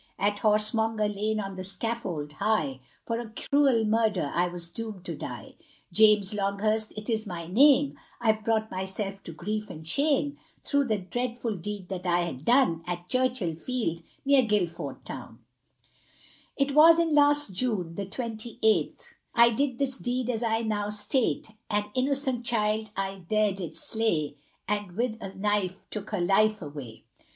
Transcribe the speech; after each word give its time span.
At 0.17 0.37
Horsemonger 0.39 1.07
lane 1.07 1.39
on 1.39 1.55
the 1.55 1.63
scaffold 1.63 2.33
high, 2.33 2.79
For 3.05 3.19
a 3.19 3.29
cruel 3.29 3.85
murder 3.85 4.31
I 4.33 4.47
was 4.47 4.71
doomed 4.71 5.05
to 5.05 5.15
die. 5.15 5.57
James 5.91 6.33
Longhurst, 6.33 6.91
it 6.97 7.07
is 7.07 7.27
my 7.27 7.45
name, 7.45 7.99
I've 8.19 8.43
brought 8.43 8.71
myself 8.71 9.21
to 9.25 9.31
grief 9.31 9.69
& 9.81 9.83
shame 9.83 10.37
Through 10.63 10.85
the 10.85 10.97
dreadful 10.97 11.55
deed 11.55 11.89
that 11.89 12.07
I 12.07 12.21
had 12.21 12.45
done, 12.45 12.83
At 12.87 13.09
Churchill 13.09 13.53
field, 13.55 14.01
near 14.25 14.41
Guildford 14.41 15.05
town 15.05 15.37
It 16.57 16.73
was 16.73 16.97
in 16.97 17.13
last 17.13 17.53
June, 17.53 17.93
the 17.93 18.07
twenty 18.07 18.57
eighth 18.63 19.13
I 19.35 19.51
did 19.51 19.77
this 19.77 19.99
deed 19.99 20.31
as 20.31 20.41
I 20.41 20.63
now 20.63 20.89
state; 20.89 21.51
An 21.69 21.91
innocent 21.93 22.43
child 22.43 22.89
I 22.97 23.25
there 23.29 23.53
did 23.53 23.77
slay, 23.77 24.37
And 24.67 24.93
with 24.93 25.21
a 25.21 25.35
knife 25.35 25.87
took 25.91 26.09
her 26.09 26.21
life 26.21 26.59
away. 26.59 27.03